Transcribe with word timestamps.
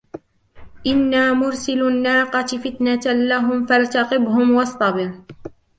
إِنَّا 0.87 1.33
مُرْسِلُوا 1.33 1.89
النَّاقَةِ 1.89 2.45
فِتْنَةً 2.57 3.01
لَّهُمْ 3.05 3.65
فَارْتَقِبْهُمْ 3.65 4.51
وَاصْطَبِرْ 4.51 5.13